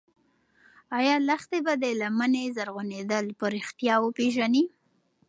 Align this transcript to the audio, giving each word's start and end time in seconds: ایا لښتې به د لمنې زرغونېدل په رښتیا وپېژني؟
ایا 0.97 1.15
لښتې 1.27 1.59
به 1.65 1.73
د 1.83 1.85
لمنې 2.01 2.43
زرغونېدل 2.55 3.25
په 3.39 3.45
رښتیا 3.55 3.95
وپېژني؟ 3.99 4.63